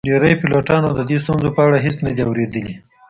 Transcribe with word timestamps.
ډیری 0.09 0.33
پیلوټانو 0.41 0.89
د 0.95 0.99
دې 1.09 1.17
ستونزو 1.23 1.49
په 1.55 1.61
اړه 1.67 1.77
هیڅ 1.85 1.97
نه 2.05 2.11
دي 2.15 2.23
اوریدلي 2.25 2.75